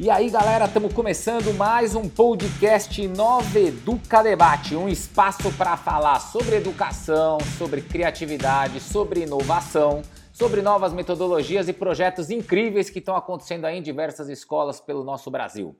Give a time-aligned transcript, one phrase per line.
[0.00, 6.20] E aí, galera, estamos começando mais um podcast Nova Educa Debate, um espaço para falar
[6.20, 10.02] sobre educação, sobre criatividade, sobre inovação,
[10.32, 15.32] sobre novas metodologias e projetos incríveis que estão acontecendo aí em diversas escolas pelo nosso
[15.32, 15.74] Brasil.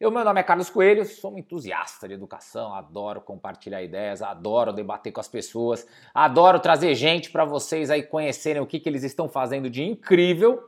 [0.00, 4.72] Eu, meu nome é Carlos Coelho, sou um entusiasta de educação, adoro compartilhar ideias, adoro
[4.72, 9.04] debater com as pessoas, adoro trazer gente para vocês aí conhecerem o que, que eles
[9.04, 10.60] estão fazendo de incrível.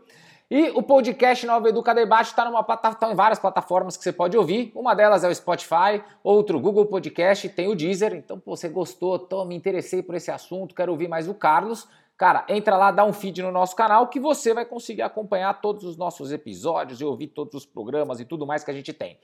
[0.55, 4.71] E o podcast Nova Educa Debate está tá em várias plataformas que você pode ouvir.
[4.75, 8.13] Uma delas é o Spotify, outro Google Podcast, tem o Deezer.
[8.13, 11.89] Então, pô, você gostou, tô, me interessei por esse assunto, quero ouvir mais o Carlos.
[12.19, 15.85] Cara, entra lá, dá um feed no nosso canal que você vai conseguir acompanhar todos
[15.85, 19.19] os nossos episódios e ouvir todos os programas e tudo mais que a gente tem.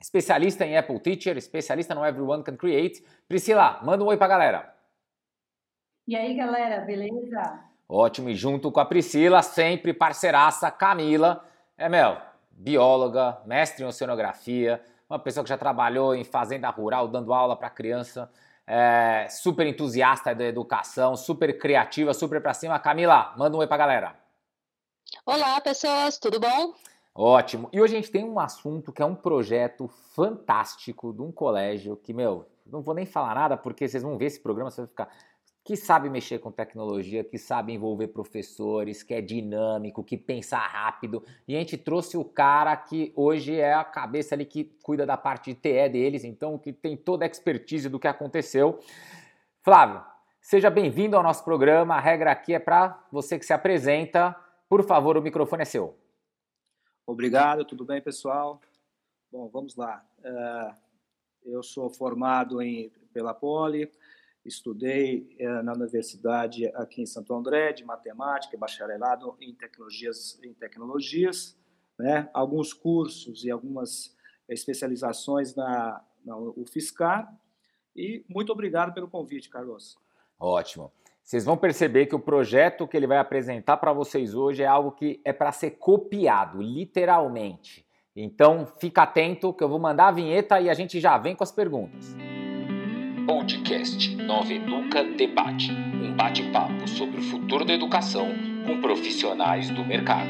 [0.01, 3.03] especialista em Apple Teacher, especialista no Everyone Can Create.
[3.27, 4.75] Priscila, manda um oi pra galera.
[6.07, 7.72] E aí, galera, beleza?
[7.95, 11.45] Ótimo, e junto com a Priscila, sempre parceiraça, Camila,
[11.77, 12.17] é meu,
[12.49, 17.69] bióloga, mestre em oceanografia, uma pessoa que já trabalhou em fazenda rural, dando aula para
[17.69, 18.31] criança,
[18.65, 22.79] é, super entusiasta da educação, super criativa, super para cima.
[22.79, 24.15] Camila, manda um oi pra galera.
[25.23, 26.73] Olá, pessoas, tudo bom?
[27.13, 27.69] Ótimo.
[27.71, 31.95] E hoje a gente tem um assunto que é um projeto fantástico de um colégio
[31.97, 34.87] que, meu, não vou nem falar nada porque vocês vão ver esse programa, vocês vão
[34.87, 35.09] ficar
[35.63, 41.23] que sabe mexer com tecnologia, que sabe envolver professores, que é dinâmico, que pensa rápido.
[41.47, 45.15] E a gente trouxe o cara que hoje é a cabeça ali que cuida da
[45.15, 48.79] parte de TE deles, então que tem toda a expertise do que aconteceu.
[49.61, 50.03] Flávio,
[50.41, 51.95] seja bem-vindo ao nosso programa.
[51.95, 54.35] A regra aqui é para você que se apresenta.
[54.67, 55.97] Por favor, o microfone é seu.
[57.07, 58.59] Obrigado, tudo bem, pessoal?
[59.31, 60.03] Bom, vamos lá.
[60.19, 60.75] Uh,
[61.45, 63.89] eu sou formado em, pela Poli,
[64.45, 71.57] Estudei eh, na universidade aqui em Santo André de matemática, bacharelado em tecnologias, em tecnologias,
[71.97, 72.29] né?
[72.33, 74.15] Alguns cursos e algumas
[74.49, 77.33] especializações na, na UFSCar.
[77.95, 79.97] E muito obrigado pelo convite, Carlos.
[80.39, 80.91] Ótimo.
[81.23, 84.91] Vocês vão perceber que o projeto que ele vai apresentar para vocês hoje é algo
[84.91, 87.85] que é para ser copiado, literalmente.
[88.13, 91.43] Então, fica atento que eu vou mandar a vinheta e a gente já vem com
[91.43, 92.13] as perguntas.
[93.25, 98.27] Podcast Nova Educa Debate um bate-papo sobre o futuro da educação
[98.67, 100.29] com profissionais do mercado.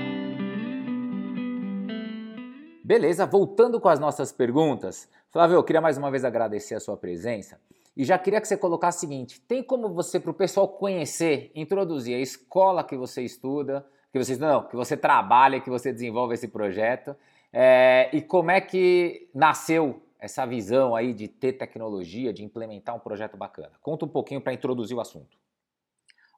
[2.84, 5.10] Beleza, voltando com as nossas perguntas.
[5.32, 7.60] Flávio, eu queria mais uma vez agradecer a sua presença
[7.98, 11.52] e já queria que você colocasse o seguinte: tem como você, para o pessoal conhecer,
[11.56, 16.36] introduzir a escola que você estuda, que você não, que você trabalha, que você desenvolve
[16.36, 17.16] esse projeto,
[17.52, 23.00] é, e como é que nasceu essa visão aí de ter tecnologia, de implementar um
[23.00, 23.74] projeto bacana?
[23.82, 25.38] Conta um pouquinho para introduzir o assunto.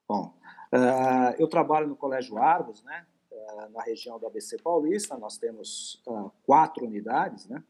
[0.09, 0.35] Bom,
[0.73, 6.01] uh, eu trabalho no Colégio Argos, né, uh, na região do ABC Paulista, nós temos
[6.07, 7.63] uh, quatro unidades, né,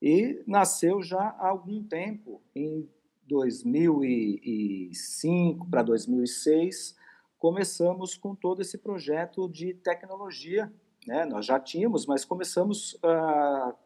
[0.00, 2.88] e nasceu já há algum tempo, em
[3.24, 6.96] 2005 para 2006,
[7.38, 10.72] começamos com todo esse projeto de tecnologia,
[11.06, 13.76] né, nós já tínhamos, mas começamos uh,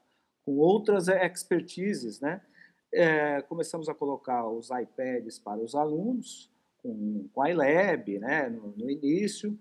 [0.44, 2.40] com outras expertises, né?
[2.92, 8.74] É, começamos a colocar os iPads para os alunos, com, com a iLab, né, no,
[8.76, 9.58] no início,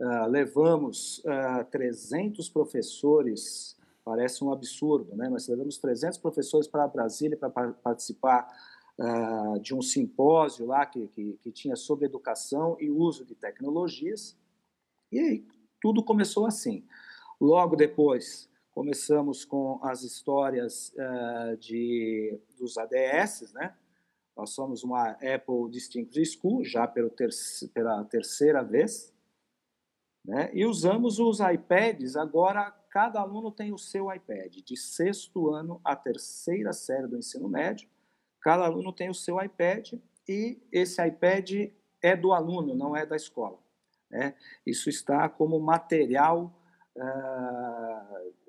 [0.00, 1.30] uh, levamos uh,
[1.60, 8.46] ah, 300 professores, parece um absurdo, né, mas levamos 300 professores para Brasília para participar
[8.98, 14.36] uh, de um simpósio lá que, que, que tinha sobre educação e uso de tecnologias,
[15.12, 15.46] e aí
[15.80, 16.84] tudo começou assim.
[17.40, 23.72] Logo depois, Começamos com as histórias uh, de, dos ADS, né?
[24.36, 27.08] Nós somos uma Apple Distinguished School, já ter,
[27.72, 29.14] pela terceira vez,
[30.24, 30.50] né?
[30.52, 35.94] E usamos os iPads, agora cada aluno tem o seu iPad, de sexto ano à
[35.94, 37.88] terceira série do ensino médio,
[38.40, 39.92] cada aluno tem o seu iPad
[40.28, 41.70] e esse iPad
[42.02, 43.58] é do aluno, não é da escola.
[44.10, 44.34] Né?
[44.66, 46.52] Isso está como material
[46.96, 48.43] uh,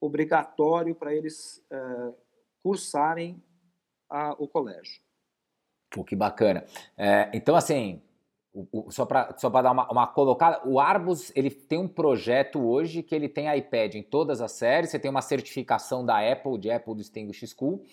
[0.00, 2.14] obrigatório para eles uh,
[2.62, 3.42] cursarem
[4.08, 5.00] a, o colégio.
[5.90, 6.64] Pô, que bacana.
[6.96, 8.02] É, então, assim,
[8.52, 12.60] o, o, só para só dar uma, uma, colocada, o Arbus ele tem um projeto
[12.60, 16.58] hoje que ele tem iPad em todas as séries, você tem uma certificação da Apple,
[16.58, 17.84] de Apple Distinguished School,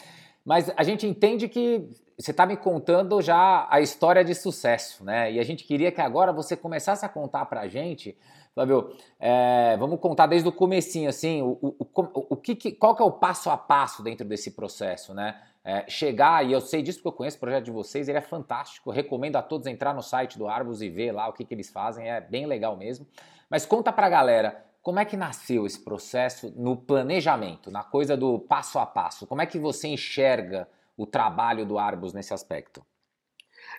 [0.44, 5.32] mas a gente entende que você está me contando já a história de sucesso, né?
[5.32, 8.18] E a gente queria que agora você começasse a contar para a gente,
[8.56, 13.02] Flávio, é, vamos contar desde o comecinho, assim, o, o, o, o que, qual que
[13.02, 15.42] é o passo a passo dentro desse processo, né?
[15.62, 18.22] É, chegar, e eu sei disso porque eu conheço o projeto de vocês, ele é
[18.22, 21.54] fantástico, recomendo a todos entrar no site do Arbus e ver lá o que, que
[21.54, 23.06] eles fazem, é bem legal mesmo.
[23.50, 28.16] Mas conta para a galera, como é que nasceu esse processo no planejamento, na coisa
[28.16, 29.28] do passo a passo?
[29.28, 30.66] Como é que você enxerga
[30.96, 32.86] o trabalho do Arbus nesse aspecto?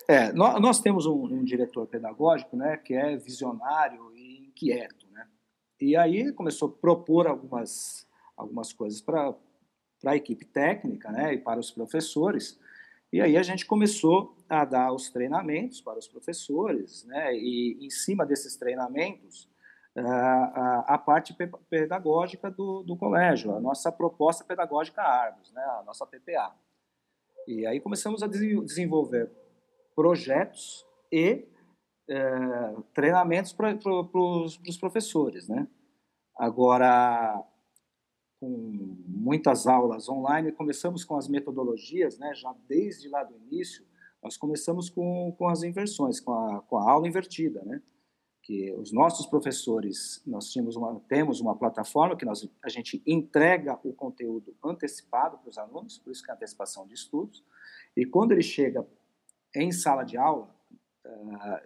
[0.09, 4.13] É, nós, nós temos um, um, diretor pedagógico, né, que é visionário
[4.57, 5.29] inquieto, né?
[5.79, 8.07] E aí começou a propor algumas
[8.37, 9.35] algumas coisas para
[10.05, 12.59] a equipe técnica, né, e para os professores.
[13.11, 17.89] E aí a gente começou a dar os treinamentos para os professores, né, e em
[17.89, 19.49] cima desses treinamentos
[19.97, 21.35] a, a, parte
[21.71, 26.55] pedagógica do, do, colégio, a nossa proposta pedagógica Arbos, né, a nossa PPA.
[27.49, 29.31] E aí começamos a desenvolver
[29.95, 31.49] projetos e
[32.09, 35.67] é, treinamentos para pro, os professores, né?
[36.37, 37.43] Agora,
[38.41, 38.49] com
[39.07, 42.35] muitas aulas online, começamos com as metodologias, né?
[42.35, 43.85] Já desde lá do início,
[44.23, 47.83] nós começamos com, com as inversões, com a, com a aula invertida, né?
[48.47, 53.77] que os nossos professores, nós tínhamos uma, temos uma plataforma que nós, a gente entrega
[53.83, 57.45] o conteúdo antecipado para os alunos, por isso que é antecipação de estudos,
[57.97, 58.87] e quando ele chega
[59.53, 60.55] em sala de aula,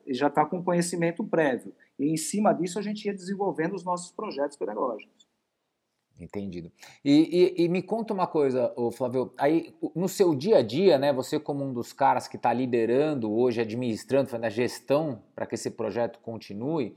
[0.05, 3.85] ele já está com conhecimento prévio, e em cima disso a gente ia desenvolvendo os
[3.85, 5.29] nossos projetos pedagógicos.
[6.21, 6.71] Entendido.
[7.03, 11.15] E, e, e, me conta uma coisa, Flávio, aí no seu dia a dia, né,
[11.15, 15.55] você como um dos caras que está liderando hoje, administrando, fazendo a gestão para que
[15.55, 16.95] esse projeto continue,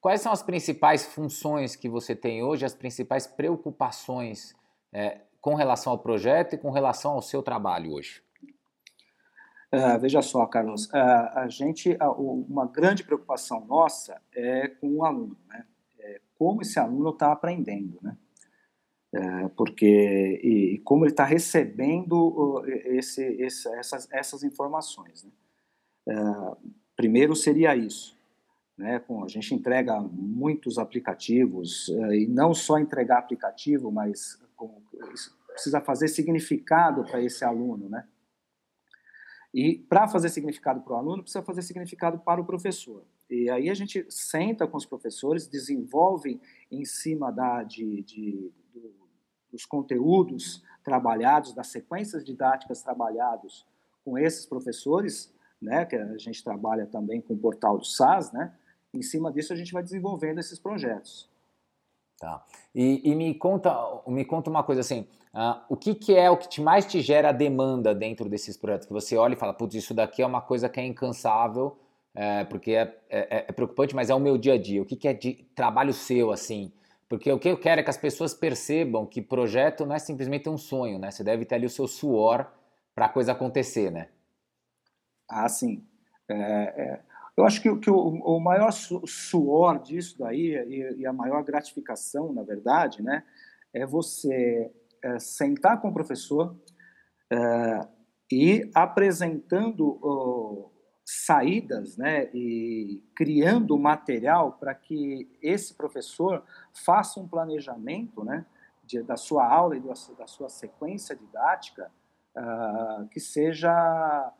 [0.00, 4.54] quais são as principais funções que você tem hoje, as principais preocupações
[4.90, 8.23] é, com relação ao projeto e com relação ao seu trabalho hoje?
[9.74, 15.04] Uh, veja só, Carlos, uh, a gente, uh, uma grande preocupação nossa é com o
[15.04, 15.66] aluno, né?
[15.98, 18.16] É como esse aluno está aprendendo, né?
[19.16, 25.22] É, porque e, e, como ele está recebendo esse, esse, essas, essas informações.
[25.22, 25.30] Né?
[26.08, 28.18] É, primeiro seria isso.
[28.76, 28.98] Né?
[28.98, 34.82] Com, a gente entrega muitos aplicativos, é, e não só entregar aplicativo, mas com,
[35.46, 37.88] precisa fazer significado para esse aluno.
[37.88, 38.04] Né?
[39.54, 43.04] E para fazer significado para o aluno, precisa fazer significado para o professor.
[43.30, 48.92] E aí a gente senta com os professores, desenvolve em cima da, de, de do,
[49.52, 53.64] dos conteúdos trabalhados, das sequências didáticas trabalhados
[54.04, 58.52] com esses professores, né, que a gente trabalha também com o portal do SAS, né,
[58.92, 61.30] em cima disso a gente vai desenvolvendo esses projetos.
[62.18, 62.44] Tá.
[62.74, 63.74] E, e me conta,
[64.06, 67.00] me conta uma coisa assim, uh, o que, que é o que te, mais te
[67.00, 68.86] gera demanda dentro desses projetos?
[68.86, 71.76] Que você olha e fala, putz, isso daqui é uma coisa que é incansável,
[72.14, 74.80] é, porque é, é, é, preocupante, mas é o meu dia a dia.
[74.80, 76.72] O que, que é de trabalho seu, assim?
[77.08, 80.48] Porque o que eu quero é que as pessoas percebam que projeto não é simplesmente
[80.48, 81.10] um sonho, né?
[81.10, 82.46] Você deve ter ali o seu suor
[82.94, 84.08] para a coisa acontecer, né?
[85.28, 85.84] Ah, sim.
[86.28, 87.00] É, é,
[87.36, 92.32] eu acho que, que o, o, maior suor disso daí e, e, a maior gratificação,
[92.32, 93.24] na verdade, né,
[93.72, 94.70] é você
[95.02, 96.56] é, sentar com o professor
[97.30, 97.80] é,
[98.30, 100.70] e apresentando
[101.04, 108.46] saídas, né, e criando material para que esse professor faça um planejamento, né,
[108.86, 111.90] de, da sua aula e da, sua sequência didática
[112.36, 114.32] uh, que seja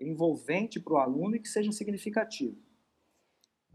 [0.00, 2.56] envolvente para o aluno e que seja significativo.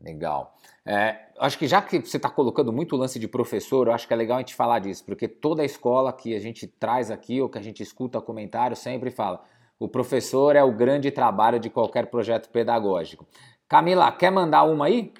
[0.01, 0.57] Legal.
[0.85, 4.13] É, acho que já que você está colocando muito lance de professor, eu acho que
[4.13, 7.41] é legal a gente falar disso, porque toda a escola que a gente traz aqui,
[7.41, 9.43] ou que a gente escuta comentário, sempre fala
[9.79, 13.27] o professor é o grande trabalho de qualquer projeto pedagógico.
[13.67, 15.13] Camila, quer mandar uma aí?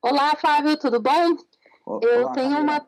[0.00, 1.36] Olá, Flávio, tudo bom?
[1.84, 2.86] Olá, eu tenho uma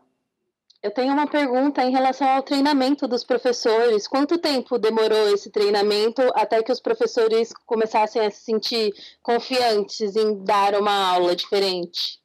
[0.85, 4.07] eu tenho uma pergunta em relação ao treinamento dos professores.
[4.07, 10.45] Quanto tempo demorou esse treinamento até que os professores começassem a se sentir confiantes em
[10.45, 12.23] dar uma aula diferente?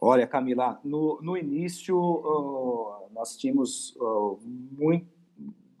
[0.00, 5.10] Olha, Camila, no, no início uh, nós tínhamos uh, muito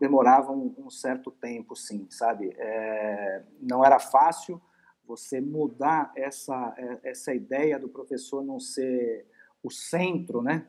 [0.00, 2.52] demorava um, um, certo tempo, sim, sabe?
[2.58, 4.60] É, não era fácil
[5.06, 9.24] você mudar essa é, essa ideia do professor não ser
[9.62, 10.66] o centro, né?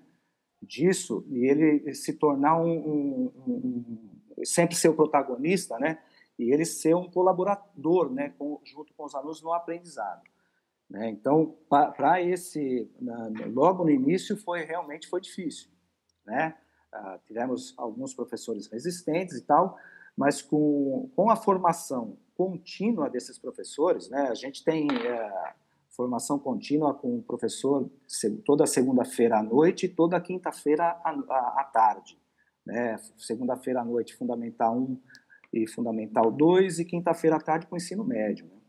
[0.63, 5.99] Disso e ele se tornar um, um, um sempre ser o protagonista, né?
[6.37, 10.21] e ele ser um colaborador, né, com, junto com os alunos no aprendizado.
[10.89, 11.09] Né?
[11.09, 15.69] Então, para esse, na, logo no início, foi realmente foi difícil,
[16.25, 16.55] né?
[16.91, 19.77] Ah, tivemos alguns professores resistentes e tal,
[20.15, 24.27] mas com, com a formação contínua desses professores, né?
[24.29, 25.53] A gente tem é,
[25.95, 27.89] formação contínua com o professor
[28.45, 32.19] toda segunda-feira à noite e toda quinta-feira à, tarde,
[32.65, 32.97] né?
[33.17, 35.01] Segunda-feira à noite, Fundamental 1
[35.53, 38.45] e Fundamental 2 e quinta-feira à tarde com o ensino médio.
[38.45, 38.63] Né?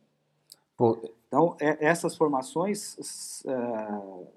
[1.27, 4.29] Então, é, essas formações uh,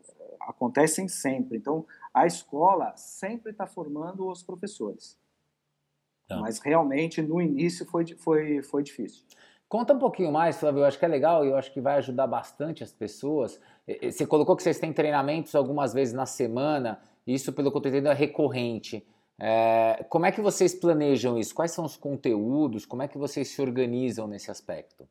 [0.41, 1.58] acontecem sempre.
[1.58, 5.17] Então, a escola sempre está formando os professores.
[6.27, 6.39] Tá.
[6.39, 9.24] Mas realmente, no início, foi, foi, foi difícil.
[9.69, 10.79] Conta um pouquinho mais, Flávio.
[10.81, 13.59] Eu acho que é legal e eu acho que vai ajudar bastante as pessoas.
[14.01, 17.01] Você colocou que vocês têm treinamentos algumas vezes na semana.
[17.25, 19.05] Isso, pelo que eu estou entendendo, é recorrente.
[19.39, 21.53] É, como é que vocês planejam isso?
[21.53, 22.86] Quais são os conteúdos?
[22.86, 25.07] Como é que vocês se organizam nesse aspecto?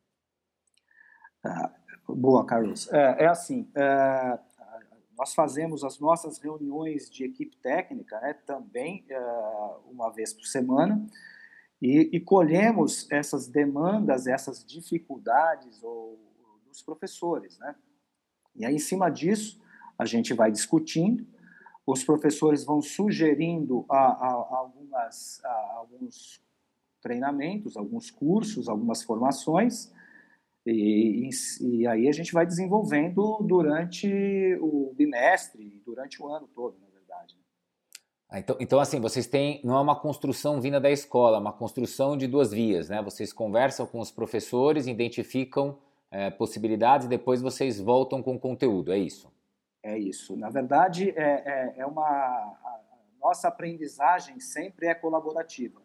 [1.43, 1.71] Ah,
[2.09, 2.91] boa, Carlos.
[2.91, 4.39] É, é assim, é,
[5.15, 9.19] nós fazemos as nossas reuniões de equipe técnica né, também é,
[9.89, 10.99] uma vez por semana
[11.81, 16.19] e, e, colhemos essas demandas, essas dificuldades ou,
[16.67, 17.57] dos professores.
[17.59, 17.75] Né?
[18.55, 19.61] E aí, em cima disso,
[19.97, 21.25] a gente vai discutindo,
[21.85, 25.41] os professores vão sugerindo a, a, a algumas,
[25.75, 26.41] alguns
[27.01, 29.91] treinamentos, alguns cursos, algumas formações,
[30.65, 31.29] e, e,
[31.61, 36.77] e, aí a gente vai desenvolvendo durante o bimestre, durante o ano todo.
[36.77, 36.86] Né?
[38.29, 41.53] Ah, então, então, assim, vocês têm, não é uma construção vinda da escola, é uma
[41.53, 43.01] construção de duas vias, né?
[43.01, 45.77] Vocês conversam com os professores, identificam
[46.11, 49.31] é, possibilidades e depois vocês voltam com conteúdo, é isso?
[49.81, 50.35] É isso.
[50.35, 52.53] Na verdade, é, é, é uma.
[53.21, 55.81] Nossa aprendizagem sempre é colaborativa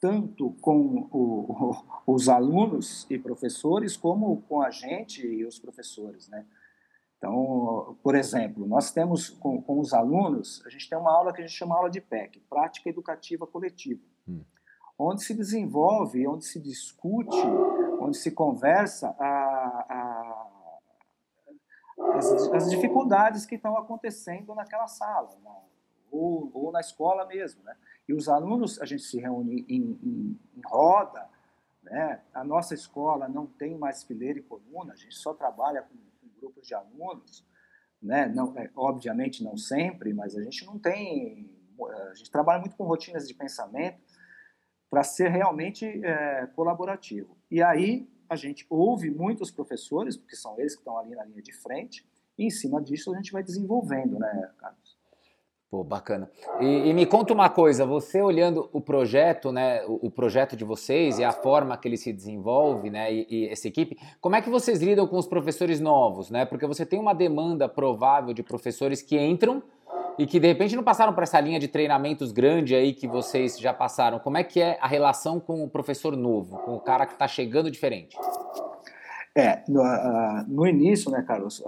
[0.00, 1.74] tanto com o,
[2.06, 6.44] os alunos e professores, como com a gente e os professores, né?
[7.26, 11.42] Então, por exemplo, nós temos com, com, os alunos, a gente tem uma aula que
[11.42, 14.44] a gente chama aula de PEC, Prática Educativa Coletiva, hum.
[14.96, 17.36] onde se desenvolve, onde se discute,
[18.00, 19.26] onde se conversa a,
[19.90, 20.48] a,
[22.14, 25.56] as, as, dificuldades que estão acontecendo naquela sala, na,
[26.12, 27.74] ou, ou na escola mesmo, né?
[28.08, 31.28] E os alunos, a gente se reúne em, em, em roda,
[31.82, 32.22] né?
[32.32, 36.15] A nossa escola não tem mais fileira e coluna, a gente só trabalha com, com
[36.46, 37.44] grupos de alunos,
[38.00, 38.26] né?
[38.28, 41.50] Não, é, obviamente não sempre, mas a gente não tem,
[42.10, 44.00] a gente trabalha muito com rotinas de pensamento
[44.88, 47.36] para ser realmente é, colaborativo.
[47.50, 51.42] E aí a gente ouve muitos professores, porque são eles que estão ali na linha
[51.42, 54.95] de frente, e em cima disso a gente vai desenvolvendo, né, Carlos?
[55.68, 56.30] Pô, bacana.
[56.60, 60.64] E, e, me conta uma coisa, você olhando o projeto, né, o, o, projeto de
[60.64, 64.40] vocês e a forma que ele se desenvolve, né, e, e, essa equipe, como é
[64.40, 66.44] que vocês lidam com os professores novos, né?
[66.44, 69.60] Porque você tem uma demanda provável de professores que entram
[70.16, 73.58] e que de repente não passaram por essa linha de treinamentos grande aí que vocês
[73.58, 74.20] já passaram.
[74.20, 77.26] Como é que é a relação com o professor novo, com o cara que está
[77.26, 78.16] chegando diferente?
[79.38, 79.82] É, no,
[80.48, 81.62] no, início, né, Carlos,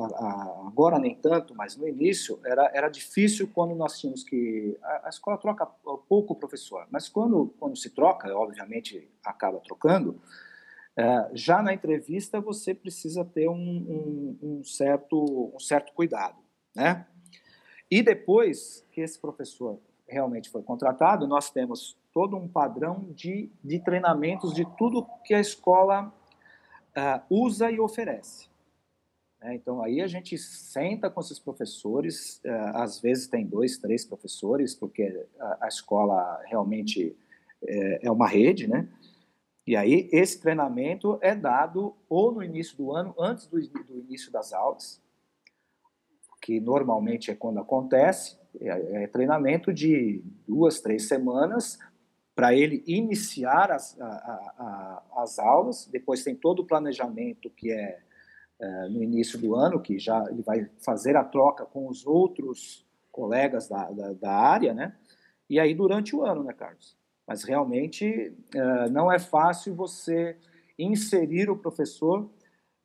[0.67, 4.75] agora nem tanto, mas no início era, era difícil quando nós tínhamos que.
[4.83, 10.19] A, escola troca pouco o professor, mas quando, quando se troca, obviamente acaba trocando,
[10.97, 16.39] é, já na entrevista você precisa ter um, um, um, certo, um certo cuidado,
[16.75, 17.07] né?
[17.91, 23.79] E depois que esse professor realmente foi contratado, nós temos todo um padrão de, de
[23.79, 26.15] treinamentos de tudo que a escola
[26.99, 28.49] uh, usa e oferece.
[29.40, 34.05] É, então, aí a gente senta com esses professores, uh, às vezes tem dois, três
[34.05, 37.17] professores, porque a, a escola realmente
[37.62, 38.88] é, é, uma rede, né?
[39.67, 44.33] E aí esse treinamento é dado ou no início do ano, antes do, do início
[44.33, 45.00] das aulas,
[46.40, 51.78] que normalmente é quando acontece, é, é treinamento de duas, três semanas
[52.38, 55.88] para ele iniciar as, a, a, as aulas.
[55.90, 57.99] Depois tem todo o planejamento que é,
[58.61, 62.87] é, no início do ano, que já ele vai fazer a troca com os outros
[63.11, 64.95] colegas da, da, da área, né?
[65.50, 66.97] E aí durante o ano, né, Carlos?
[67.26, 70.37] Mas realmente é, não é fácil você
[70.78, 72.30] inserir o professor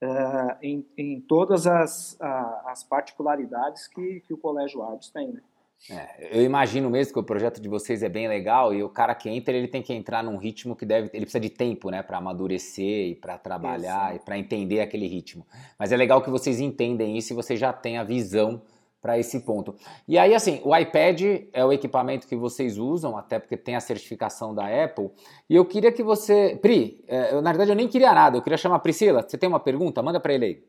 [0.02, 5.42] é, em, em todas as, a, as particularidades que, que o Colégio Ardos tem, né?
[5.90, 9.14] É, eu imagino mesmo que o projeto de vocês é bem legal e o cara
[9.14, 12.02] que entra ele tem que entrar num ritmo que deve ele precisa de tempo né
[12.02, 14.22] para amadurecer e para trabalhar isso.
[14.22, 15.46] e para entender aquele ritmo
[15.78, 18.62] mas é legal que vocês entendem isso e vocês já têm a visão
[19.04, 19.76] para esse ponto.
[20.08, 21.22] E aí, assim, o iPad
[21.52, 25.12] é o equipamento que vocês usam, até porque tem a certificação da Apple.
[25.50, 26.58] E eu queria que você.
[26.62, 29.22] Pri, é, eu, na verdade eu nem queria nada, eu queria chamar a Priscila.
[29.22, 30.02] Você tem uma pergunta?
[30.02, 30.64] Manda para ele aí.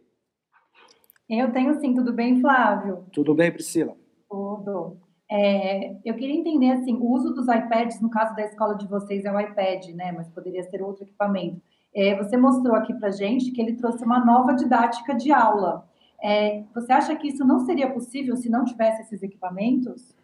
[1.30, 3.04] Eu tenho sim, tudo bem, Flávio?
[3.12, 3.96] Tudo bem, Priscila?
[4.28, 5.03] Tudo.
[5.30, 9.24] É, eu queria entender assim, o uso dos iPads, no caso da escola de vocês,
[9.24, 10.12] é o iPad, né?
[10.12, 11.60] Mas poderia ser outro equipamento.
[11.94, 15.88] É, você mostrou aqui para gente que ele trouxe uma nova didática de aula.
[16.22, 20.14] É, você acha que isso não seria possível se não tivesse esses equipamentos?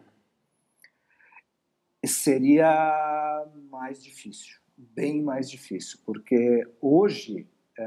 [2.05, 7.83] Seria mais difícil, bem mais difícil, porque hoje é,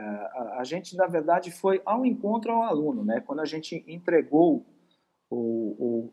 [0.58, 3.20] a, gente, na verdade, foi ao encontro ao aluno, né?
[3.20, 4.64] Quando a gente entregou
[5.28, 6.12] ou,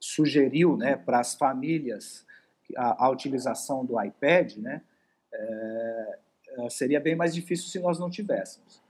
[0.00, 2.26] sugeriu, né, para as famílias
[2.76, 4.82] a, a, utilização do iPad, né?
[5.32, 6.18] É,
[6.58, 8.82] é seria bem mais difícil se nós não tivéssemos.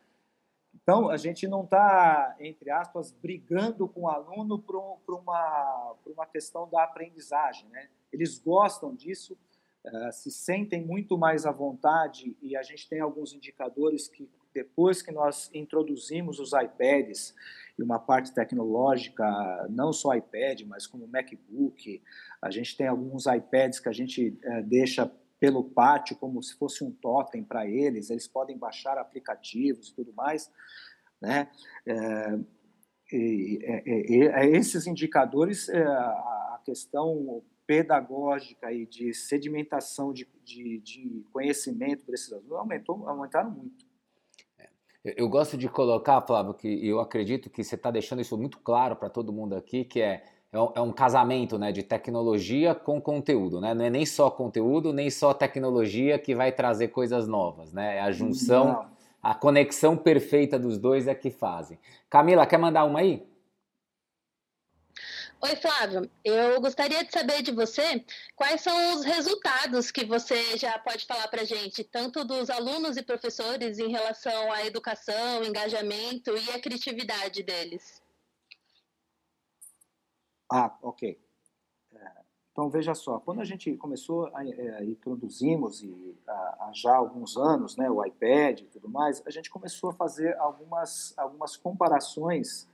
[0.88, 4.74] Então, a gente não está, entre aspas, brigando com o aluno por,
[5.06, 7.68] uma, por uma questão da aprendizagem.
[7.68, 7.90] Né?
[8.10, 9.36] Eles gostam disso,
[9.84, 15.02] uh, se sentem muito mais à vontade e a gente tem alguns indicadores que, depois
[15.02, 17.34] que nós introduzimos os iPads
[17.78, 19.24] e uma parte tecnológica,
[19.70, 22.02] não só iPad, mas como MacBook,
[22.42, 26.82] a gente tem alguns iPads que a gente uh, deixa pelo pátio como se fosse
[26.82, 30.50] um totem para eles, eles podem baixar aplicativos e tudo mais,
[31.20, 31.48] né?
[31.86, 32.38] É,
[33.12, 41.24] e, e, e, esses indicadores, é, a questão pedagógica e de sedimentação de, de, de
[41.32, 43.87] conhecimento desses alunos aumentou, aumentaram muito.
[45.16, 48.96] Eu gosto de colocar, Flávio, que eu acredito que você está deixando isso muito claro
[48.96, 50.22] para todo mundo aqui, que é
[50.52, 53.74] é um, é um casamento né, de tecnologia com conteúdo, né?
[53.74, 57.98] Não é nem só conteúdo, nem só tecnologia que vai trazer coisas novas, né?
[57.98, 58.86] É a junção,
[59.22, 61.78] a conexão perfeita dos dois é que fazem.
[62.08, 63.26] Camila, quer mandar uma aí?
[65.40, 66.10] Oi, Flávio.
[66.24, 68.04] Eu gostaria de saber de você
[68.34, 72.96] quais são os resultados que você já pode falar para a gente, tanto dos alunos
[72.96, 78.02] e professores em relação à educação, engajamento e a criatividade deles.
[80.50, 81.16] Ah, ok.
[81.92, 82.12] É,
[82.50, 87.76] então, veja só, quando a gente começou a, é, introduzimos e há já alguns anos,
[87.76, 92.68] né, o iPad e tudo mais, a gente começou a fazer algumas, algumas comparações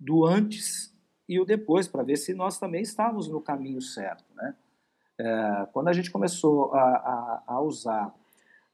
[0.00, 0.96] do antes
[1.28, 4.56] e o depois, para ver se nós também estávamos no caminho certo, né?
[5.20, 8.14] É, quando a gente começou a, a, a usar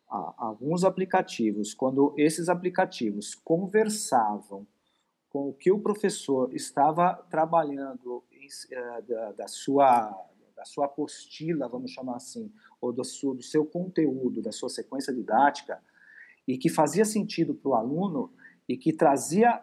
[0.09, 4.67] a, alguns aplicativos, quando esses aplicativos conversavam
[5.31, 8.23] com o que o professor estava trabalhando
[8.71, 10.15] eh, da, da, sua,
[10.55, 15.13] da sua apostila, vamos chamar assim, ou do, seu, do seu conteúdo, da sua sequência
[15.13, 15.83] didática,
[16.47, 18.33] e que fazia sentido para o aluno
[18.69, 19.63] e que trazia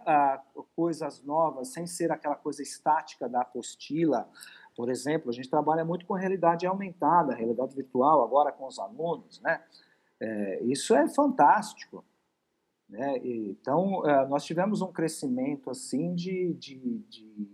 [0.56, 4.30] uh, coisas novas, sem ser aquela coisa estática da apostila.
[4.76, 9.42] Por exemplo, a gente trabalha muito com realidade aumentada, realidade virtual, agora com os alunos,
[9.42, 9.62] né?
[10.20, 12.06] É, isso é fantástico.
[12.88, 13.18] Né?
[13.24, 17.50] Então, uh, nós tivemos um crescimento assim de, de, de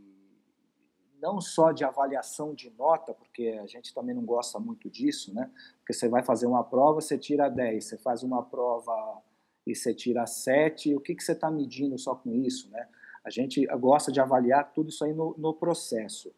[1.22, 5.50] não só de avaliação de nota, porque a gente também não gosta muito disso, né?
[5.80, 9.22] Porque você vai fazer uma prova, você tira 10, você faz uma prova
[9.68, 12.88] e você tira 7, o que, que você está medindo só com isso, né?
[13.24, 16.34] A gente gosta de avaliar tudo isso aí no, no processo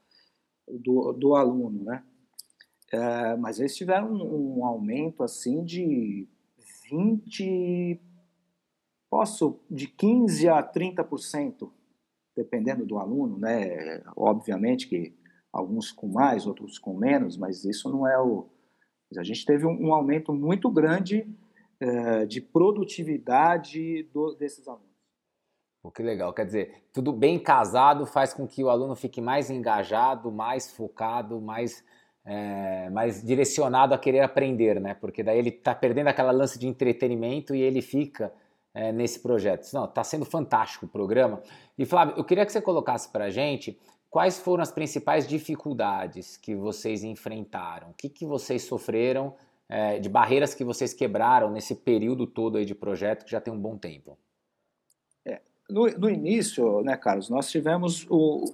[0.68, 2.04] do, do aluno, né?
[2.92, 6.28] É, mas eles tiveram um, um aumento, assim, de
[6.90, 8.02] 20,
[9.12, 11.72] posso, de 15 a 30%
[12.36, 14.02] dependendo do aluno, né?
[14.16, 15.14] Obviamente que
[15.54, 18.48] alguns com mais, outros com menos, mas isso não é o.
[19.18, 21.28] A gente teve um, um aumento muito grande
[21.80, 24.90] é, de produtividade do, desses alunos.
[25.82, 29.50] Pô, que legal, quer dizer, tudo bem casado faz com que o aluno fique mais
[29.50, 31.84] engajado, mais focado, mais,
[32.26, 34.94] é, mais direcionado a querer aprender, né?
[34.94, 38.34] Porque daí ele está perdendo aquela lance de entretenimento e ele fica
[38.74, 39.72] é, nesse projeto.
[39.74, 41.42] Não, está sendo fantástico o programa.
[41.78, 46.36] E Flávio, eu queria que você colocasse para a gente quais foram as principais dificuldades
[46.36, 49.34] que vocês enfrentaram, o que, que vocês sofreram,
[49.70, 53.54] é, de barreiras que vocês quebraram nesse período todo aí de projeto que já tem
[53.54, 54.18] um bom tempo.
[55.24, 58.46] É, no, no, início, né, Carlos, nós tivemos o,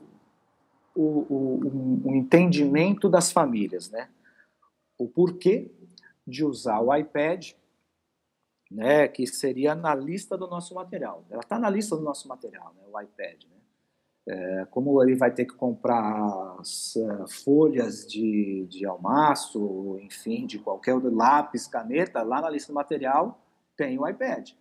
[0.93, 4.09] o, o, entendimento das famílias, né?
[4.97, 5.71] O porquê
[6.27, 7.53] de usar o iPad
[8.69, 11.23] né, que seria na lista do nosso material.
[11.29, 13.43] Ela está na lista do nosso material, né, o iPad.
[13.43, 13.54] Né?
[14.27, 20.57] É, como ele vai ter que comprar as uh, folhas de, de almaço, enfim, de
[20.57, 23.39] qualquer lápis, caneta, lá na lista do material
[23.77, 24.51] tem o iPad.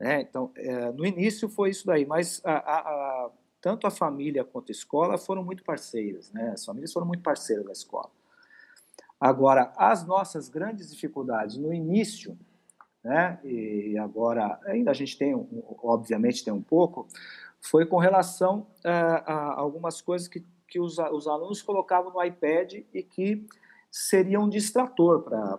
[0.00, 4.70] É, então, é, no início foi isso daí, mas a, a, tanto a família quanto
[4.70, 6.50] a escola foram muito parceiras, né?
[6.50, 8.10] As famílias foram muito parceiras da escola.
[9.20, 12.38] Agora, as nossas grandes dificuldades no início,
[13.02, 13.40] né?
[13.42, 15.34] E agora ainda a gente tem,
[15.82, 17.08] obviamente, tem um pouco,
[17.60, 22.74] foi com relação a, a algumas coisas que, que os, os alunos colocavam no iPad
[22.92, 23.46] e que
[23.90, 25.58] seriam um distrator para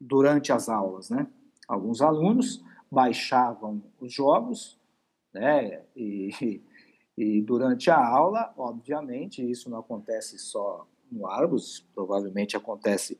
[0.00, 1.26] durante as aulas, né?
[1.66, 4.78] Alguns alunos baixavam os jogos,
[5.32, 5.82] né?
[5.94, 6.62] E,
[7.16, 13.18] e durante a aula, obviamente, isso não acontece só no Argos, provavelmente acontece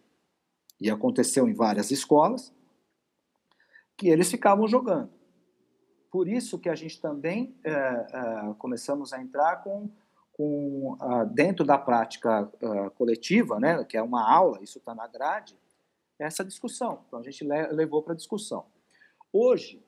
[0.80, 2.52] e aconteceu em várias escolas,
[3.96, 5.10] que eles ficavam jogando.
[6.10, 9.90] Por isso que a gente também é, é, começamos a entrar com,
[10.32, 10.96] com
[11.32, 12.46] dentro da prática
[12.96, 15.58] coletiva, né, que é uma aula, isso está na grade,
[16.18, 17.04] essa discussão.
[17.06, 18.66] Então a gente levou para discussão.
[19.32, 19.82] Hoje,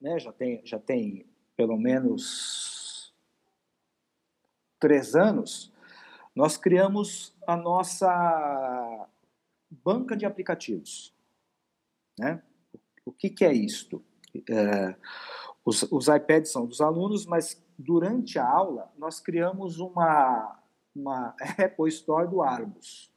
[0.00, 1.26] né, já tem já tem
[1.56, 3.12] pelo menos
[4.78, 5.72] três anos,
[6.34, 9.08] nós criamos a nossa
[9.68, 11.12] banca de aplicativos.
[12.16, 12.40] Né?
[13.04, 14.04] O que, que é isto?
[14.48, 14.94] É,
[15.68, 20.58] os, os iPads são dos alunos, mas durante a aula nós criamos uma,
[20.96, 23.12] uma Apple Store do Argos.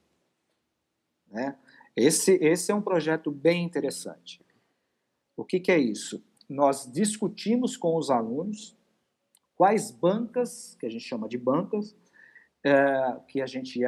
[1.29, 1.57] Né?
[1.95, 4.45] Esse, esse é um projeto bem interessante.
[5.37, 6.21] O que, que é isso?
[6.49, 8.77] Nós discutimos com os alunos
[9.55, 11.95] quais bancas, que a gente chama de bancas,
[12.65, 13.79] é, que a gente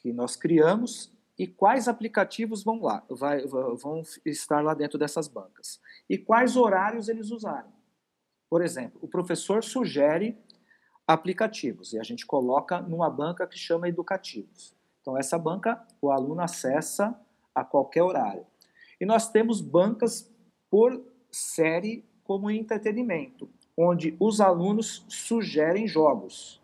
[0.00, 5.80] que nós criamos e quais aplicativos vão lá, vai, vão estar lá dentro dessas bancas
[6.08, 7.81] e quais horários eles usarem.
[8.52, 10.36] Por exemplo, o professor sugere
[11.06, 14.76] aplicativos e a gente coloca numa banca que chama educativos.
[15.00, 17.18] Então essa banca o aluno acessa
[17.54, 18.46] a qualquer horário.
[19.00, 20.30] E nós temos bancas
[20.68, 26.60] por série como entretenimento, onde os alunos sugerem jogos.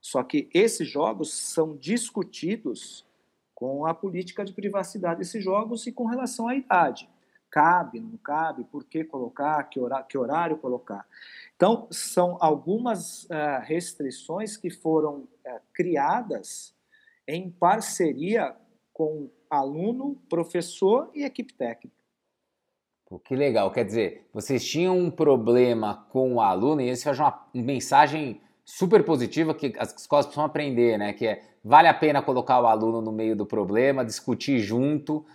[0.00, 3.06] Só que esses jogos são discutidos
[3.54, 7.08] com a política de privacidade desses jogos e com relação à idade.
[7.50, 11.04] Cabe, não cabe, por que colocar, que horário, que horário colocar.
[11.56, 16.74] Então, são algumas uh, restrições que foram uh, criadas
[17.26, 18.56] em parceria
[18.92, 22.00] com aluno, professor e equipe técnica.
[23.24, 27.44] Que legal, quer dizer, vocês tinham um problema com o aluno e esse foi uma
[27.52, 31.12] mensagem super positiva que as escolas precisam aprender, né?
[31.12, 35.26] Que é vale a pena colocar o aluno no meio do problema, discutir junto.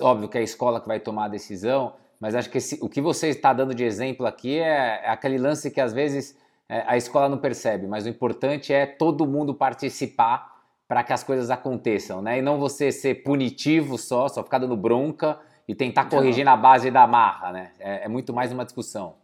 [0.00, 2.88] Óbvio que é a escola que vai tomar a decisão, mas acho que esse, o
[2.88, 6.84] que você está dando de exemplo aqui é, é aquele lance que às vezes é,
[6.86, 11.50] a escola não percebe, mas o importante é todo mundo participar para que as coisas
[11.50, 12.38] aconteçam, né?
[12.38, 16.90] E não você ser punitivo só, só ficar dando bronca e tentar corrigir na base
[16.90, 17.72] da marra, né?
[17.78, 19.14] É, é muito mais uma discussão.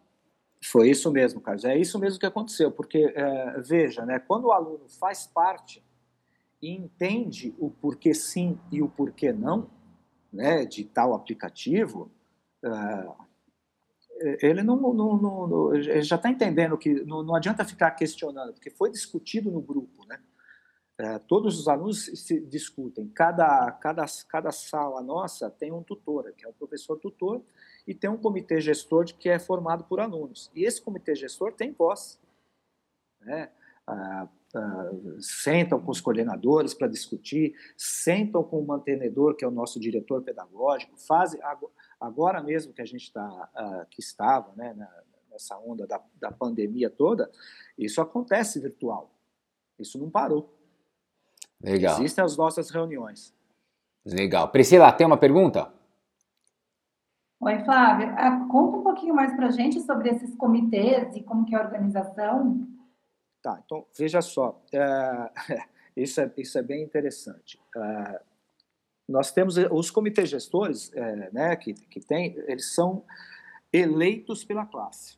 [0.64, 1.64] Foi isso mesmo, Carlos.
[1.64, 5.84] É isso mesmo que aconteceu, porque é, veja, né, quando o aluno faz parte
[6.62, 9.68] e entende o porquê sim e o porquê não,
[10.32, 12.10] né, de tal aplicativo,
[12.62, 13.26] é,
[14.40, 18.70] ele não, não, não ele já está entendendo que não, não, adianta ficar questionando, porque
[18.70, 20.20] foi discutido no grupo, né?
[20.98, 23.06] É, todos os alunos se discutem.
[23.08, 27.42] Cada, cada, cada sala nossa tem um tutor, que é o professor tutor,
[27.86, 30.50] e tem um comitê gestor que é formado por alunos.
[30.54, 32.18] E esse comitê gestor tem voz.
[33.20, 33.50] Né?
[33.86, 39.50] Ah, ah, sentam com os coordenadores para discutir, sentam com o mantenedor, que é o
[39.50, 41.40] nosso diretor pedagógico, fazem
[42.00, 44.74] agora mesmo que a gente está, ah, que estava né,
[45.30, 47.30] nessa onda da, da pandemia toda,
[47.76, 49.10] isso acontece virtual.
[49.78, 50.52] Isso não parou.
[51.62, 51.96] Legal.
[51.96, 53.34] Existem as nossas reuniões.
[54.04, 54.48] Legal.
[54.48, 55.72] Priscila, tem uma pergunta?
[57.40, 58.14] Oi, Flávia.
[58.16, 61.58] Ah, conta um pouquinho mais para a gente sobre esses comitês e como que é
[61.58, 62.66] a organização.
[63.46, 64.60] Tá, então, veja só.
[64.72, 65.30] É,
[65.96, 67.60] isso, é, isso é bem interessante.
[67.76, 68.20] É,
[69.08, 73.04] nós temos os comitês gestores, é, né, que, que tem, eles são
[73.72, 75.16] eleitos pela classe.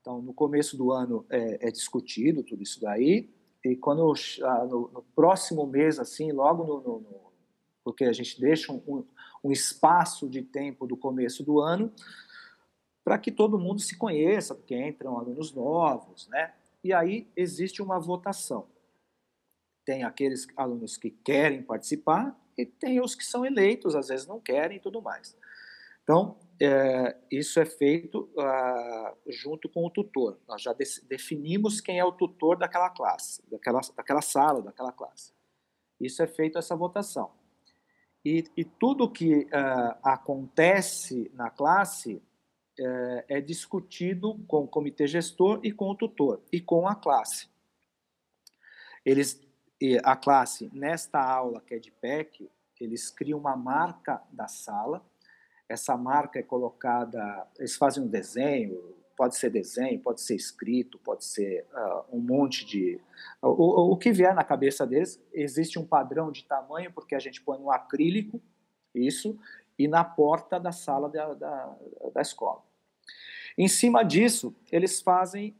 [0.00, 3.28] Então, no começo do ano é, é discutido tudo isso daí,
[3.62, 4.14] e quando
[4.70, 7.32] no, no, próximo mês, assim, logo no, no
[7.84, 9.04] porque a gente deixa um,
[9.44, 11.92] um espaço de tempo do começo do ano
[13.04, 16.54] para que todo mundo se conheça, porque entram alunos novos, né?
[16.82, 18.66] E aí existe uma votação.
[19.84, 24.40] Tem aqueles alunos que querem participar e tem os que são eleitos, às vezes não
[24.40, 25.36] querem e tudo mais.
[26.02, 30.38] Então, é, isso é feito uh, junto com o tutor.
[30.48, 35.32] Nós já de definimos quem é o tutor daquela classe, daquela, daquela sala, daquela classe.
[36.00, 37.30] Isso é feito essa votação.
[38.24, 42.22] E, e tudo que uh, acontece na classe
[42.78, 47.48] é, é discutido com o comitê gestor e com o tutor e com a classe.
[49.04, 49.40] Eles,
[50.04, 55.04] a classe, nesta aula que é de PEC, eles criam uma marca da sala.
[55.68, 61.24] Essa marca é colocada, eles fazem um desenho, pode ser desenho, pode ser escrito, pode
[61.24, 63.00] ser uh, um monte de.
[63.40, 67.40] O, o, que vier na cabeça deles, existe um padrão de tamanho, porque a gente
[67.40, 68.40] põe um acrílico,
[68.94, 69.38] isso,
[69.82, 71.76] e na porta da sala da, da,
[72.14, 72.62] da escola.
[73.58, 75.56] Em cima disso, eles fazem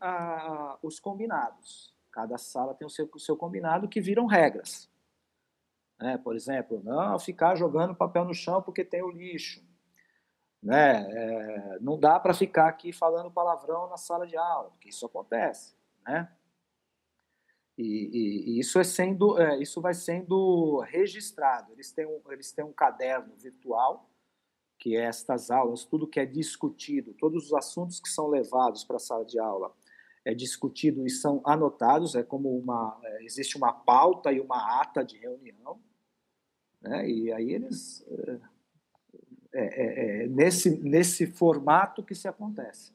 [0.81, 1.93] os combinados.
[2.13, 4.89] Cada sala tem o seu, o seu combinado que viram regras.
[5.99, 6.17] Né?
[6.19, 9.61] Por exemplo, não ficar jogando papel no chão porque tem o lixo.
[10.63, 11.05] Né?
[11.11, 15.75] É, não dá para ficar aqui falando palavrão na sala de aula, porque isso acontece.
[16.07, 16.31] Né?
[17.77, 21.73] E, e, e isso, é sendo, é, isso vai sendo registrado.
[21.73, 24.09] Eles têm, um, eles têm um caderno virtual,
[24.83, 28.97] que é estas aulas, tudo que é discutido, todos os assuntos que são levados para
[28.97, 29.73] a sala de aula
[30.25, 35.05] é discutido e são anotados, é como uma, é, existe uma pauta e uma ata
[35.05, 35.79] de reunião,
[36.81, 37.09] né?
[37.09, 38.41] e aí eles, é,
[39.53, 42.93] é, é, é nesse, nesse formato que se acontece.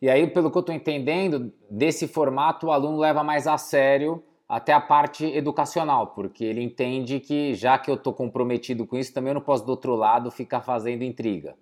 [0.00, 4.24] E aí, pelo que eu estou entendendo, desse formato o aluno leva mais a sério
[4.54, 9.12] até a parte educacional, porque ele entende que já que eu estou comprometido com isso,
[9.12, 11.58] também eu não posso do outro lado ficar fazendo intriga.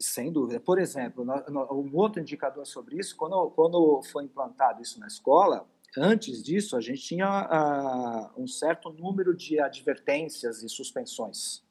[0.00, 0.58] Sem dúvida.
[0.58, 6.42] Por exemplo, um outro indicador sobre isso, quando, quando foi implantado isso na escola, antes
[6.42, 11.62] disso a gente tinha uh, um certo número de advertências e suspensões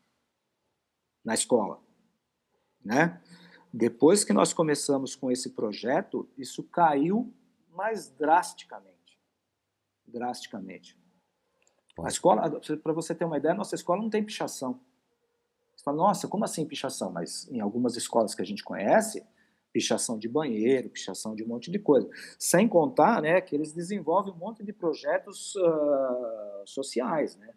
[1.23, 1.79] na escola,
[2.84, 3.19] né?
[3.73, 7.34] Depois que nós começamos com esse projeto, isso caiu
[7.71, 8.94] mais drasticamente.
[10.15, 10.97] Drasticamente.
[11.99, 12.49] A escola,
[12.82, 14.80] para você ter uma ideia, nossa escola não tem pichação.
[15.75, 17.12] Você fala, nossa, como assim pichação?
[17.12, 19.25] Mas em algumas escolas que a gente conhece,
[19.73, 22.10] pichação de banheiro, pichação de um monte de coisa.
[22.39, 27.36] Sem contar né, que eles desenvolvem um monte de projetos uh, sociais.
[27.36, 27.54] Né?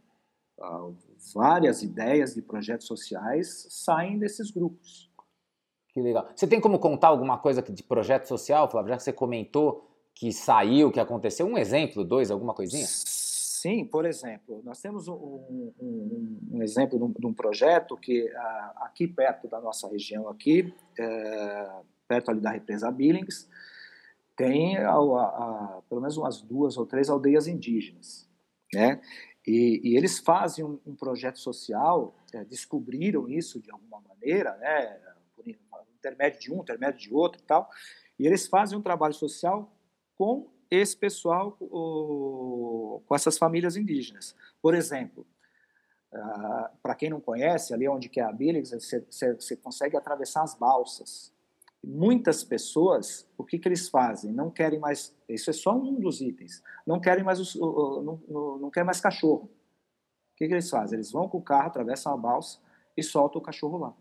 [0.58, 0.96] Uh,
[1.32, 5.08] várias ideias de projetos sociais saem desses grupos.
[5.90, 6.28] Que legal.
[6.34, 8.90] Você tem como contar alguma coisa de projeto social, Flávio?
[8.90, 9.87] Já que você comentou
[10.18, 12.86] que saiu, que aconteceu, um exemplo, dois, alguma coisinha?
[12.88, 15.14] Sim, por exemplo, nós temos um,
[15.80, 18.28] um, um exemplo de um, de um, projeto que
[18.76, 21.70] aqui perto da nossa região, aqui, é,
[22.08, 23.48] perto ali da represa Billings,
[24.36, 28.28] tem a, a, pelo menos umas duas ou três aldeias indígenas,
[28.74, 29.00] né?
[29.46, 35.00] E, e eles fazem um, projeto social, é, descobriram isso de alguma maneira, né?
[35.96, 37.70] intermédio de um, intermédio de outro e tal.
[38.18, 39.72] E eles fazem um trabalho social
[40.18, 44.34] com esse pessoal, o, com essas famílias indígenas.
[44.60, 45.24] Por exemplo,
[46.12, 50.54] uh, para quem não conhece, ali onde que é a Billings, você, consegue atravessar as
[50.54, 51.32] balsas.
[51.82, 54.32] Muitas pessoas, o que, que eles fazem?
[54.32, 55.16] Não querem mais.
[55.28, 56.60] Isso é só um dos itens.
[56.84, 59.44] Não querem mais, os, não, não, não querem mais cachorro.
[59.44, 60.96] O que, que eles fazem?
[60.96, 62.58] Eles vão com o carro, atravessam a balsa
[62.96, 63.94] e soltam o cachorro lá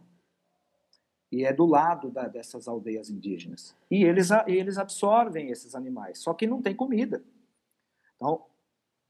[1.31, 3.75] e é do lado da, dessas aldeias indígenas.
[3.91, 7.23] E eles, eles absorvem esses animais, só que não tem comida.
[8.15, 8.45] Então,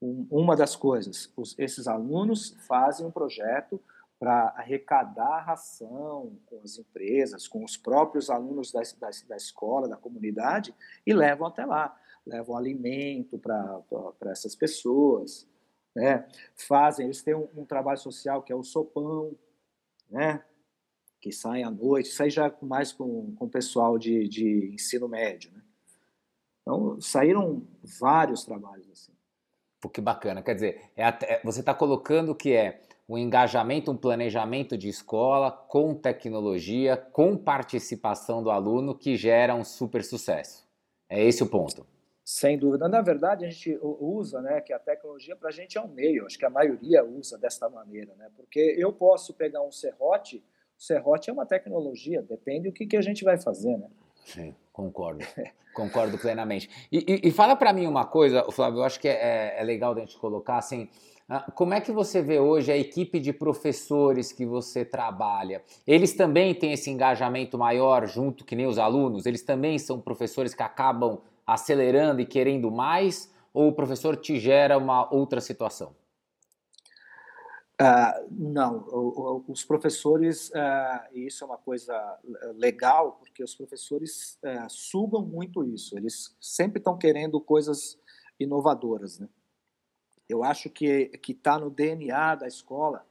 [0.00, 3.80] um, uma das coisas, os, esses alunos fazem um projeto
[4.18, 9.96] para arrecadar ração com as empresas, com os próprios alunos da, da, da escola, da
[9.96, 10.74] comunidade,
[11.06, 11.96] e levam até lá.
[12.26, 15.48] Levam alimento para essas pessoas.
[15.94, 16.28] Né?
[16.54, 19.36] Fazem, eles têm um, um trabalho social que é o sopão,
[20.10, 20.44] né?
[21.20, 25.50] Que saem à noite, sai já mais com, com o pessoal de, de ensino médio.
[25.52, 25.62] Né?
[26.62, 27.66] Então, saíram
[28.00, 29.12] vários trabalhos assim.
[29.80, 30.42] Pô, que bacana.
[30.42, 35.50] Quer dizer, é até, você está colocando que é um engajamento, um planejamento de escola
[35.50, 40.68] com tecnologia, com participação do aluno que gera um super sucesso.
[41.08, 41.86] É esse o ponto.
[42.22, 42.86] Sem dúvida.
[42.86, 46.26] Na verdade, a gente usa, né, que a tecnologia para a gente é um meio.
[46.26, 48.28] Acho que a maioria usa desta maneira, né?
[48.36, 50.44] Porque eu posso pegar um serrote
[50.78, 53.88] serrote é uma tecnologia, depende do que, que a gente vai fazer, né?
[54.24, 55.24] Sim, concordo.
[55.74, 56.70] concordo plenamente.
[56.90, 59.64] E, e, e fala para mim uma coisa, Flávio, eu acho que é, é, é
[59.64, 60.88] legal da gente colocar assim.
[61.28, 65.62] Ah, como é que você vê hoje a equipe de professores que você trabalha?
[65.86, 69.26] Eles também têm esse engajamento maior junto que nem os alunos?
[69.26, 73.32] Eles também são professores que acabam acelerando e querendo mais?
[73.52, 75.94] Ou o professor te gera uma outra situação?
[77.80, 82.18] Uh, não, os professores, uh, e isso é uma coisa
[82.56, 87.96] legal, porque os professores uh, sugam muito isso, eles sempre estão querendo coisas
[88.40, 89.20] inovadoras.
[89.20, 89.28] Né?
[90.28, 93.06] Eu acho que está no DNA da escola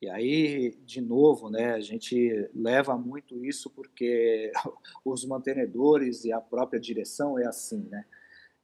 [0.00, 4.52] E aí, de novo, né, a gente leva muito isso porque
[5.04, 8.04] os mantenedores e a própria direção é assim, né?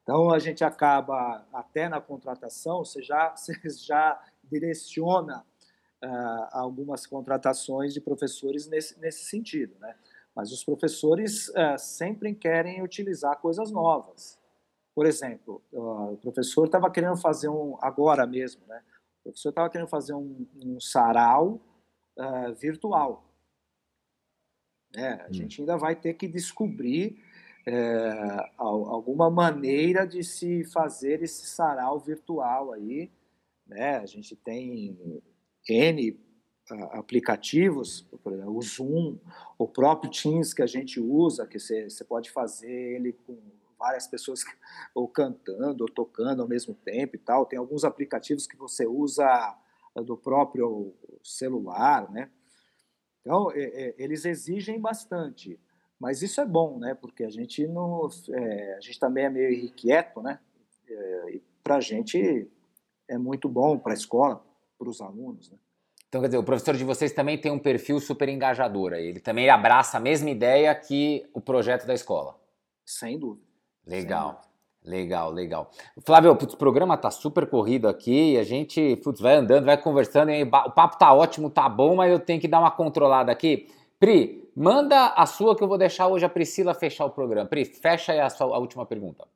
[0.03, 5.45] Então, a gente acaba, até na contratação, você já, você já direciona
[6.03, 9.95] uh, algumas contratações de professores nesse, nesse sentido, né?
[10.35, 14.39] Mas os professores uh, sempre querem utilizar coisas novas.
[14.95, 18.83] Por exemplo, uh, o professor estava querendo fazer um, agora mesmo, né?
[19.21, 21.61] O professor estava querendo fazer um, um sarau
[22.59, 23.27] virtual.
[24.97, 25.33] É, a hum.
[25.33, 27.23] gente ainda vai ter que descobrir
[27.67, 33.11] é, alguma maneira de se fazer esse sarau virtual aí.
[33.67, 33.97] Né?
[33.97, 35.23] A gente tem
[35.69, 36.19] N
[36.93, 39.19] aplicativos, o Zoom,
[39.57, 43.39] o próprio Teams que a gente usa, que você pode fazer ele com
[43.79, 44.43] várias pessoas
[44.95, 47.47] ou cantando ou tocando ao mesmo tempo e tal.
[47.47, 49.57] Tem alguns aplicativos que você usa
[50.05, 52.31] do próprio celular, né?
[53.21, 55.59] Então, é, é, eles exigem bastante,
[55.99, 56.95] mas isso é bom, né?
[56.95, 60.39] Porque a gente não, é, a gente também é meio irrequieto, né?
[60.89, 62.49] É, e para a gente
[63.09, 64.43] é muito bom para a escola,
[64.79, 65.59] para os alunos, né?
[66.09, 69.07] Então, quer dizer, o professor de vocês também tem um perfil super engajador aí.
[69.07, 72.37] Ele também abraça a mesma ideia que o projeto da escola.
[72.85, 73.45] Sem dúvida.
[73.85, 74.41] Legal.
[74.85, 75.71] Legal, legal.
[76.05, 79.77] Flávio, putz, o programa tá super corrido aqui e a gente putz, vai andando, vai
[79.77, 80.31] conversando.
[80.31, 83.67] E o papo tá ótimo, tá bom, mas eu tenho que dar uma controlada aqui.
[83.99, 87.49] Pri, manda a sua que eu vou deixar hoje a Priscila fechar o programa.
[87.49, 89.27] Pri, fecha aí a, sua, a última pergunta.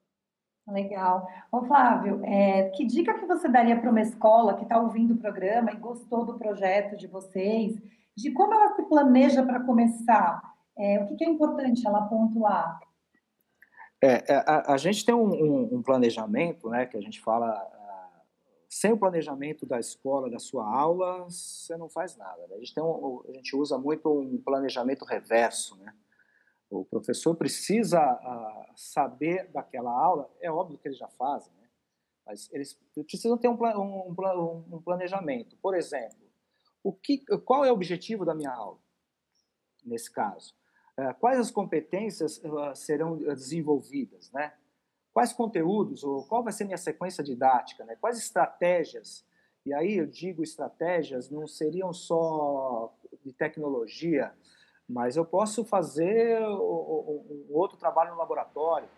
[0.70, 1.28] Legal.
[1.50, 5.18] Ô Flávio, é, que dica que você daria para uma escola que está ouvindo o
[5.18, 7.80] programa e gostou do projeto de vocês,
[8.16, 10.40] de como ela se planeja para começar?
[10.78, 12.80] É, o que, que é importante ela pontuar?
[14.02, 17.52] É, é, a, a, gente tem um, um, um, planejamento, né, que a gente fala,
[17.52, 18.20] uh,
[18.68, 22.46] sem o planejamento da escola, da sua aula, você não faz nada.
[22.48, 22.54] Né?
[22.54, 25.92] A, gente tem um, a gente usa muito um planejamento reverso, né?
[26.70, 31.68] O professor precisa uh, saber daquela aula, é óbvio que eles já fazem, né?
[32.24, 35.56] mas eles precisam ter um, um, um planejamento.
[35.56, 36.30] Por exemplo,
[36.82, 38.78] o que, qual é o objetivo da minha aula,
[39.84, 40.54] nesse caso?
[40.96, 44.52] Eh, quais as competências eh, serão desenvolvidas, né?
[45.12, 47.96] Quais conteúdos, ou qual vai ser minha sequência didática, né?
[47.96, 49.24] Quais estratégias?
[49.64, 54.32] E aí eu digo estratégias, não seriam só de tecnologia,
[54.90, 58.88] mas eu posso fazer um outro trabalho no laboratório.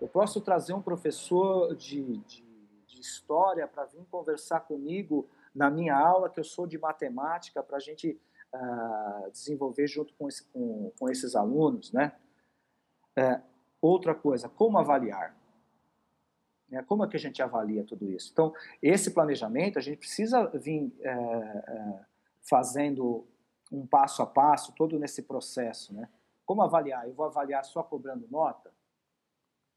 [0.00, 2.42] Eu posso trazer um professor de, de,
[2.86, 7.76] de história para vir conversar comigo na minha aula, que eu sou de matemática, para
[7.76, 8.18] a gente
[8.54, 12.12] uh, desenvolver junto com, esse, com, com, esses alunos, né?
[13.14, 13.40] É,
[13.80, 15.36] outra coisa, como avaliar?
[16.70, 16.82] Né?
[16.84, 18.30] Como é que a gente avalia tudo isso?
[18.32, 18.52] Então,
[18.82, 22.00] esse planejamento, a gente precisa vir é, é,
[22.40, 23.26] fazendo
[23.72, 26.08] um passo a passo, todo nesse processo, né?
[26.44, 27.06] Como avaliar?
[27.08, 28.72] Eu vou avaliar só cobrando nota?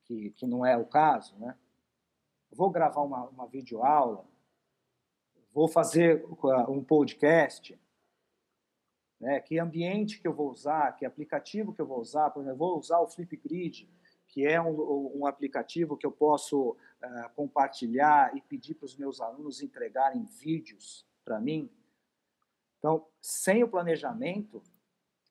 [0.05, 1.57] Que, que não é o caso, né?
[2.51, 4.25] Vou gravar uma, uma videoaula?
[5.53, 6.25] Vou fazer
[6.69, 7.79] um podcast?
[9.19, 9.39] né?
[9.39, 12.29] que ambiente que eu vou usar, que aplicativo que eu vou usar.
[12.29, 13.89] Por exemplo, vou usar o Flipgrid,
[14.27, 19.19] que é um, um aplicativo que eu posso uh, compartilhar e pedir para os meus
[19.19, 21.69] alunos entregarem vídeos para mim.
[22.77, 24.61] Então, sem o planejamento,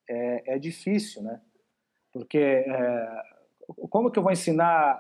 [0.09, 1.41] é, é difícil, né?
[2.13, 3.23] Porque é,
[3.91, 4.99] como que eu vou ensinar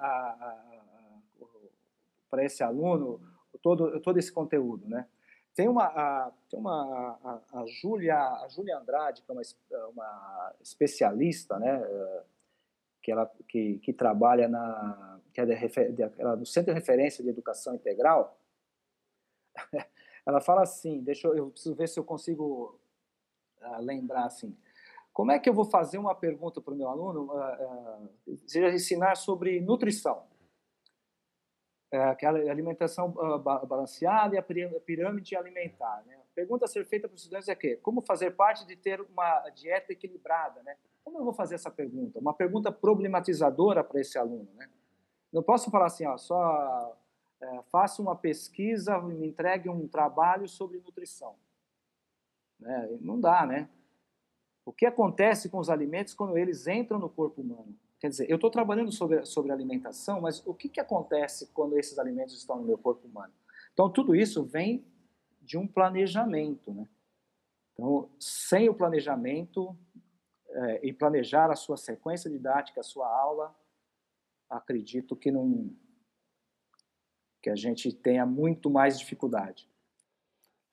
[2.30, 3.20] para esse aluno
[3.62, 5.06] todo, todo esse conteúdo, né?
[5.54, 9.42] Tem uma, a, tem uma a, a Júlia a Júlia Andrade, que é uma,
[9.88, 11.82] uma especialista, né,
[13.02, 17.24] que ela que, que trabalha na que é de, de, ela, no Centro de Referência
[17.24, 18.38] de Educação Integral.
[20.26, 22.78] Ela fala assim, deixa eu, eu preciso ver se eu consigo
[23.62, 24.56] uh, lembrar assim.
[25.12, 27.32] Como é que eu vou fazer uma pergunta para o meu aluno?
[27.32, 30.24] Uh, uh, seja ensinar sobre nutrição
[31.90, 33.10] é, aquela alimentação
[33.40, 36.02] balanceada e a pirâmide alimentar.
[36.06, 36.14] Né?
[36.16, 39.00] A pergunta a ser feita para os estudantes é que como fazer parte de ter
[39.00, 40.76] uma dieta equilibrada, né?
[41.04, 42.18] Como eu vou fazer essa pergunta?
[42.18, 44.68] Uma pergunta problematizadora para esse aluno, né?
[45.33, 46.96] Não posso falar assim, ó, só
[47.40, 51.34] é, faça uma pesquisa, me entregue um trabalho sobre nutrição.
[52.58, 52.98] Né?
[53.00, 53.68] Não dá, né?
[54.64, 57.76] O que acontece com os alimentos quando eles entram no corpo humano?
[58.00, 61.98] Quer dizer, eu estou trabalhando sobre, sobre alimentação, mas o que, que acontece quando esses
[61.98, 63.32] alimentos estão no meu corpo humano?
[63.72, 64.84] Então, tudo isso vem
[65.40, 66.72] de um planejamento.
[66.74, 66.88] Né?
[67.72, 69.76] Então, sem o planejamento
[70.48, 73.54] é, e planejar a sua sequência didática, a sua aula,
[74.48, 75.70] acredito que não
[77.47, 79.69] que a gente tenha muito mais dificuldade.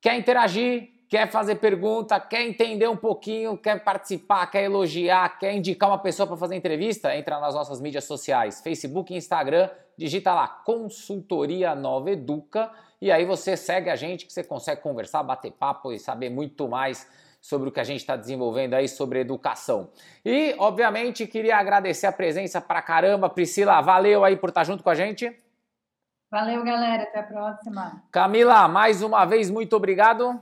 [0.00, 0.90] Quer interagir?
[1.08, 2.20] Quer fazer pergunta?
[2.20, 3.56] Quer entender um pouquinho?
[3.56, 4.46] Quer participar?
[4.48, 5.38] Quer elogiar?
[5.38, 7.16] Quer indicar uma pessoa para fazer entrevista?
[7.16, 12.70] Entra nas nossas mídias sociais, Facebook e Instagram, digita lá Consultoria Nova Educa
[13.04, 16.66] e aí você segue a gente que você consegue conversar, bater papo e saber muito
[16.66, 17.06] mais
[17.44, 19.90] sobre o que a gente está desenvolvendo aí sobre educação.
[20.24, 23.28] E, obviamente, queria agradecer a presença pra caramba.
[23.28, 25.30] Priscila, valeu aí por estar tá junto com a gente.
[26.30, 27.02] Valeu, galera.
[27.02, 28.02] Até a próxima.
[28.10, 30.40] Camila, mais uma vez, muito obrigado.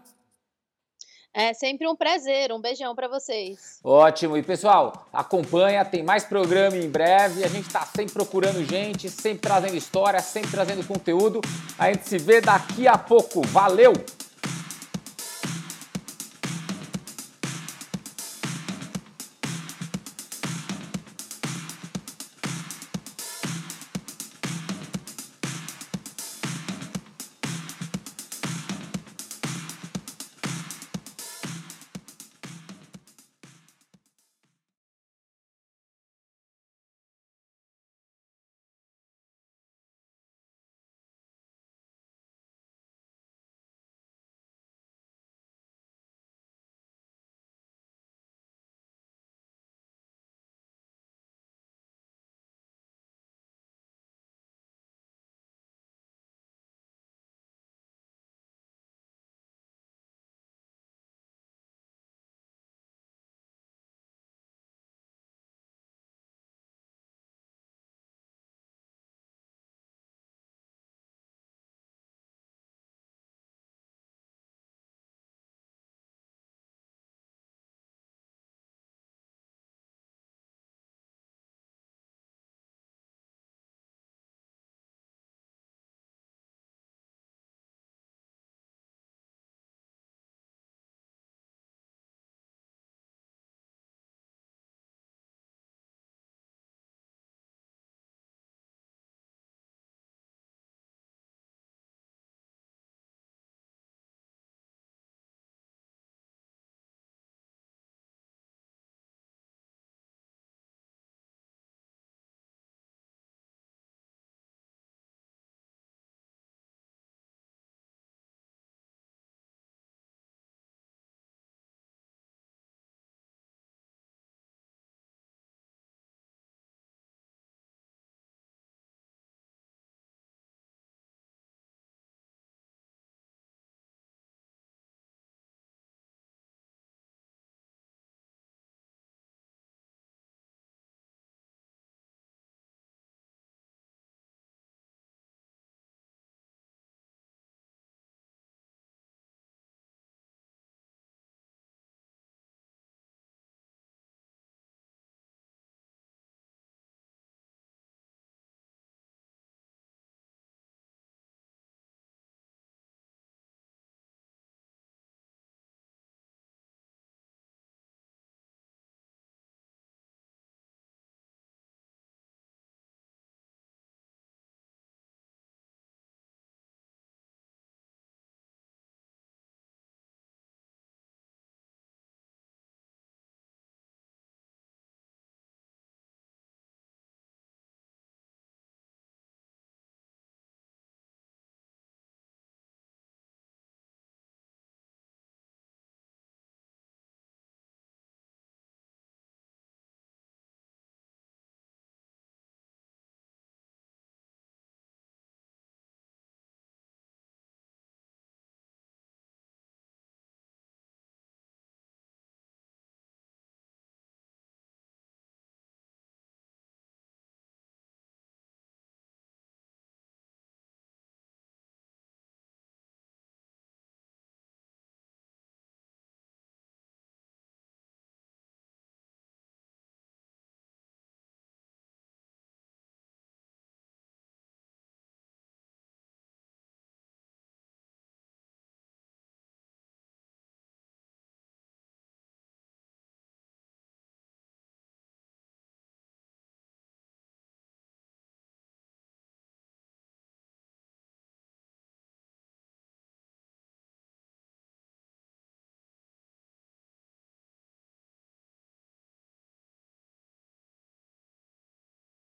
[1.35, 2.53] É sempre um prazer.
[2.53, 3.81] Um beijão para vocês.
[3.83, 4.37] Ótimo.
[4.37, 7.43] E pessoal, acompanha, tem mais programa em breve.
[7.43, 11.41] A gente está sempre procurando gente, sempre trazendo história, sempre trazendo conteúdo.
[11.77, 13.43] A gente se vê daqui a pouco.
[13.49, 13.93] Valeu!